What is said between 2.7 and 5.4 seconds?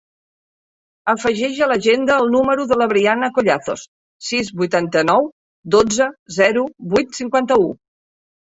de la Brianna Collazos: sis, vuitanta-nou,